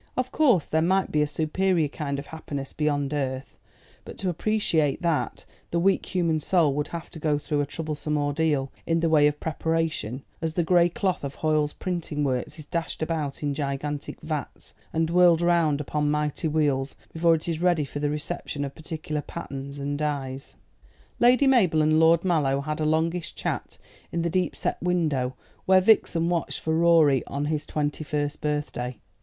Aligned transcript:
Of 0.17 0.31
course 0.31 0.65
there 0.65 0.81
might 0.81 1.11
be 1.11 1.21
a 1.21 1.27
superior 1.27 1.87
kind 1.87 2.17
of 2.17 2.25
happiness 2.25 2.73
beyond 2.73 3.13
earth; 3.13 3.55
but 4.03 4.17
to 4.17 4.29
appreciate 4.31 5.03
that 5.03 5.45
the 5.69 5.79
weak 5.79 6.07
human 6.15 6.39
soul 6.39 6.73
would 6.73 6.87
have 6.87 7.11
to 7.11 7.19
go 7.19 7.37
through 7.37 7.61
a 7.61 7.67
troublesome 7.67 8.17
ordeal 8.17 8.71
in 8.87 9.01
the 9.01 9.09
way 9.09 9.27
of 9.27 9.39
preparation, 9.39 10.23
as 10.41 10.55
the 10.55 10.63
gray 10.63 10.89
cloth 10.89 11.23
at 11.23 11.35
Hoyle's 11.35 11.73
printing 11.73 12.23
works 12.23 12.57
is 12.57 12.65
dashed 12.65 13.03
about 13.03 13.43
in 13.43 13.53
gigantic 13.53 14.19
vats, 14.21 14.73
and 14.91 15.11
whirled 15.11 15.39
round 15.39 15.79
upon 15.79 16.09
mighty 16.09 16.47
wheels, 16.47 16.95
before 17.13 17.35
it 17.35 17.47
is 17.47 17.61
ready 17.61 17.85
for 17.85 17.99
the 17.99 18.09
reception 18.09 18.65
of 18.65 18.73
particular 18.73 19.21
patterns 19.21 19.77
and 19.77 19.99
dyes. 19.99 20.55
Lady 21.19 21.45
Mabel 21.45 21.83
and 21.83 21.99
Lord 21.99 22.25
Mallow 22.25 22.61
had 22.61 22.79
a 22.79 22.85
longish 22.85 23.35
chat 23.35 23.77
in 24.11 24.23
the 24.23 24.31
deep 24.31 24.55
set 24.55 24.81
window 24.81 25.35
where 25.67 25.79
Vixen 25.79 26.27
watched 26.27 26.59
for 26.61 26.73
Rorie 26.75 27.23
on 27.27 27.45
his 27.45 27.67
twenty 27.67 28.03
first 28.03 28.41
birthday. 28.41 28.97